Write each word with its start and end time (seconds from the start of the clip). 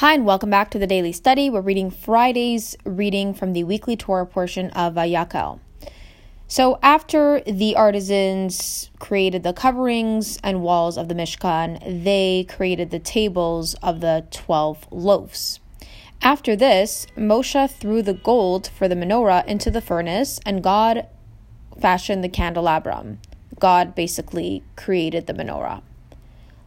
Hi, 0.00 0.12
and 0.12 0.26
welcome 0.26 0.50
back 0.50 0.70
to 0.72 0.78
the 0.78 0.86
daily 0.86 1.12
study. 1.12 1.48
We're 1.48 1.62
reading 1.62 1.90
Friday's 1.90 2.76
reading 2.84 3.32
from 3.32 3.54
the 3.54 3.64
weekly 3.64 3.96
Torah 3.96 4.26
portion 4.26 4.68
of 4.72 4.92
Vayakheil. 4.92 5.58
So, 6.46 6.78
after 6.82 7.40
the 7.46 7.74
artisans 7.76 8.90
created 8.98 9.42
the 9.42 9.54
coverings 9.54 10.38
and 10.44 10.60
walls 10.60 10.98
of 10.98 11.08
the 11.08 11.14
Mishkan, 11.14 12.04
they 12.04 12.44
created 12.46 12.90
the 12.90 12.98
tables 12.98 13.72
of 13.82 14.02
the 14.02 14.26
12 14.32 14.86
loaves. 14.90 15.60
After 16.20 16.54
this, 16.54 17.06
Moshe 17.16 17.70
threw 17.70 18.02
the 18.02 18.12
gold 18.12 18.66
for 18.66 18.88
the 18.88 18.96
menorah 18.96 19.46
into 19.46 19.70
the 19.70 19.80
furnace, 19.80 20.38
and 20.44 20.62
God 20.62 21.06
fashioned 21.80 22.22
the 22.22 22.28
candelabrum. 22.28 23.18
God 23.58 23.94
basically 23.94 24.62
created 24.76 25.26
the 25.26 25.32
menorah. 25.32 25.80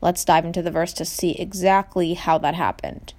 Let's 0.01 0.25
dive 0.25 0.45
into 0.45 0.63
the 0.63 0.71
verse 0.71 0.93
to 0.93 1.05
see 1.05 1.33
exactly 1.33 2.15
how 2.15 2.39
that 2.39 2.55
happened. 2.55 3.13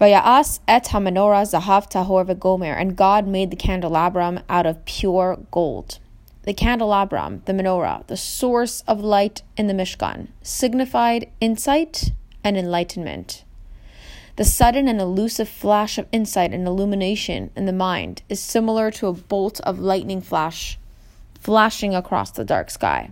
Vayas 0.00 0.60
et 0.68 0.84
hamenorah 0.84 1.42
zahav 1.42 1.90
tahor 1.90 2.24
v'gomer, 2.24 2.80
and 2.80 2.94
God 2.94 3.26
made 3.26 3.50
the 3.50 3.56
candelabrum 3.56 4.40
out 4.48 4.64
of 4.64 4.84
pure 4.84 5.38
gold. 5.50 5.98
The 6.44 6.54
candelabrum, 6.54 7.44
the 7.46 7.52
menorah, 7.52 8.06
the 8.06 8.16
source 8.16 8.84
of 8.86 9.00
light 9.00 9.42
in 9.56 9.66
the 9.66 9.74
Mishkan, 9.74 10.28
signified 10.40 11.28
insight 11.40 12.12
and 12.44 12.56
enlightenment. 12.56 13.42
The 14.36 14.44
sudden 14.44 14.86
and 14.86 15.00
elusive 15.00 15.48
flash 15.48 15.98
of 15.98 16.06
insight 16.12 16.52
and 16.52 16.64
illumination 16.64 17.50
in 17.56 17.66
the 17.66 17.72
mind 17.72 18.22
is 18.28 18.38
similar 18.38 18.92
to 18.92 19.08
a 19.08 19.12
bolt 19.12 19.58
of 19.60 19.80
lightning 19.80 20.20
flash 20.20 20.78
flashing 21.40 21.92
across 21.92 22.30
the 22.30 22.44
dark 22.44 22.70
sky. 22.70 23.10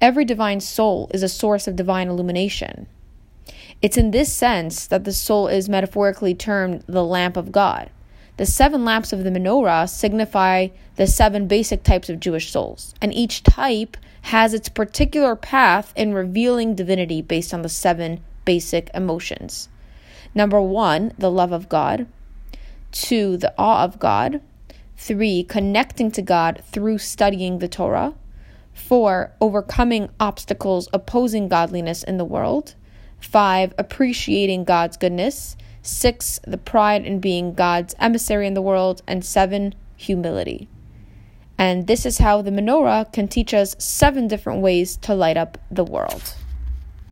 Every 0.00 0.24
divine 0.24 0.60
soul 0.60 1.08
is 1.14 1.22
a 1.22 1.28
source 1.28 1.68
of 1.68 1.76
divine 1.76 2.08
illumination. 2.08 2.88
It's 3.82 3.96
in 3.96 4.10
this 4.10 4.30
sense 4.30 4.86
that 4.86 5.04
the 5.04 5.12
soul 5.12 5.48
is 5.48 5.68
metaphorically 5.68 6.34
termed 6.34 6.84
the 6.86 7.04
lamp 7.04 7.36
of 7.36 7.50
God. 7.50 7.90
The 8.36 8.44
seven 8.44 8.84
lamps 8.84 9.12
of 9.12 9.24
the 9.24 9.30
menorah 9.30 9.88
signify 9.88 10.68
the 10.96 11.06
seven 11.06 11.46
basic 11.46 11.82
types 11.82 12.10
of 12.10 12.20
Jewish 12.20 12.50
souls, 12.50 12.94
and 13.00 13.12
each 13.14 13.42
type 13.42 13.96
has 14.22 14.52
its 14.52 14.68
particular 14.68 15.34
path 15.34 15.94
in 15.96 16.12
revealing 16.12 16.74
divinity 16.74 17.22
based 17.22 17.54
on 17.54 17.62
the 17.62 17.68
seven 17.70 18.22
basic 18.44 18.90
emotions. 18.92 19.68
Number 20.34 20.60
one, 20.60 21.12
the 21.18 21.30
love 21.30 21.52
of 21.52 21.68
God. 21.68 22.06
Two, 22.92 23.36
the 23.36 23.54
awe 23.56 23.84
of 23.84 23.98
God. 23.98 24.42
Three, 24.96 25.42
connecting 25.42 26.10
to 26.12 26.22
God 26.22 26.62
through 26.66 26.98
studying 26.98 27.58
the 27.58 27.68
Torah. 27.68 28.14
Four, 28.74 29.32
overcoming 29.40 30.10
obstacles 30.20 30.88
opposing 30.92 31.48
godliness 31.48 32.02
in 32.02 32.18
the 32.18 32.24
world. 32.24 32.74
Five, 33.20 33.74
appreciating 33.78 34.64
God's 34.64 34.96
goodness. 34.96 35.56
Six, 35.82 36.40
the 36.46 36.58
pride 36.58 37.04
in 37.04 37.20
being 37.20 37.54
God's 37.54 37.94
emissary 37.98 38.46
in 38.46 38.54
the 38.54 38.62
world. 38.62 39.02
And 39.06 39.24
seven, 39.24 39.74
humility. 39.96 40.68
And 41.58 41.86
this 41.86 42.06
is 42.06 42.18
how 42.18 42.40
the 42.42 42.50
menorah 42.50 43.12
can 43.12 43.28
teach 43.28 43.52
us 43.52 43.76
seven 43.78 44.28
different 44.28 44.62
ways 44.62 44.96
to 44.98 45.14
light 45.14 45.36
up 45.36 45.58
the 45.70 45.84
world. 45.84 46.34